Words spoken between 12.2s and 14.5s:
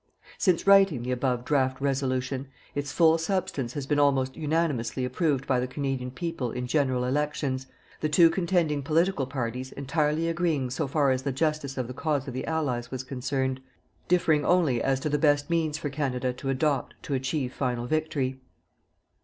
of the Allies was concerned, differing